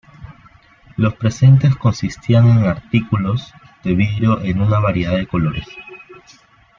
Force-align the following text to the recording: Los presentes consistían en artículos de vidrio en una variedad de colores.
Los 0.97 1.13
presentes 1.13 1.75
consistían 1.75 2.49
en 2.49 2.63
artículos 2.65 3.53
de 3.83 3.93
vidrio 3.93 4.41
en 4.41 4.59
una 4.59 4.79
variedad 4.79 5.15
de 5.15 5.27
colores. 5.27 5.67